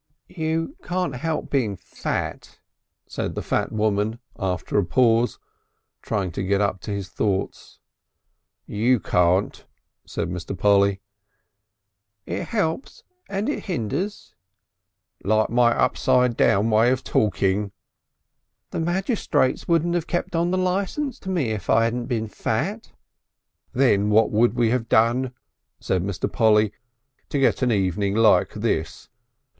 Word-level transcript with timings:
"You 0.29 0.77
can't 0.83 1.13
help 1.17 1.51
being 1.51 1.77
fat," 1.77 2.57
said 3.05 3.35
the 3.35 3.43
fat 3.43 3.71
woman 3.71 4.17
after 4.39 4.79
a 4.79 4.83
pause, 4.83 5.37
trying 6.01 6.31
to 6.31 6.41
get 6.41 6.59
up 6.59 6.81
to 6.81 6.91
his 6.91 7.09
thoughts. 7.09 7.77
"You 8.65 8.99
can't," 8.99 9.63
said 10.07 10.27
Mr. 10.29 10.57
Polly. 10.57 11.01
"It 12.25 12.45
helps 12.47 13.03
and 13.29 13.47
it 13.47 13.65
hinders." 13.65 14.33
"Like 15.23 15.51
my 15.51 15.71
upside 15.71 16.35
down 16.35 16.71
way 16.71 16.89
of 16.91 17.03
talking." 17.03 17.71
"The 18.71 18.79
magistrates 18.79 19.67
wouldn't 19.67 19.95
'ave 19.95 20.07
kept 20.07 20.35
on 20.35 20.49
the 20.49 20.57
license 20.57 21.19
to 21.19 21.29
me 21.29 21.51
if 21.51 21.69
I 21.69 21.85
'adn't 21.85 22.07
been 22.07 22.27
fat...." 22.27 22.91
"Then 23.71 24.09
what 24.09 24.31
have 24.31 24.55
we 24.55 24.75
done," 24.79 25.35
said 25.79 26.01
Mr. 26.01 26.31
Polly, 26.33 26.73
"to 27.29 27.37
get 27.37 27.61
an 27.61 27.71
evening 27.71 28.15
like 28.15 28.53
this? 28.55 29.07